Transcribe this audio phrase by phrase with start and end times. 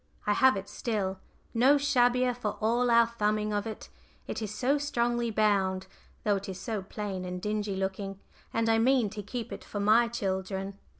[0.25, 1.19] I have it still
[1.53, 3.87] no shabbier for all our thumbing of it:
[4.25, 5.85] it is so strongly bound,
[6.23, 8.19] though it is so plain and dingy looking,
[8.51, 10.79] and I mean to keep it for my children.